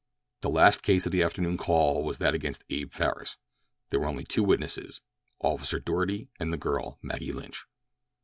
The 0.39 0.49
last 0.49 0.81
case 0.81 1.05
of 1.05 1.11
the 1.11 1.21
afternoon 1.21 1.57
call 1.57 2.03
was 2.03 2.17
that 2.17 2.33
against 2.33 2.63
Abe 2.71 2.91
Farris. 2.91 3.37
There 3.91 3.99
were 3.99 4.07
only 4.07 4.23
two 4.23 4.43
witnesses—Officer 4.43 5.77
Doarty 5.79 6.27
and 6.39 6.51
the 6.51 6.57
girl, 6.57 6.97
Maggie 7.03 7.31
Lynch. 7.31 7.67